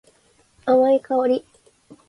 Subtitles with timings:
[0.65, 1.45] 甘い香り。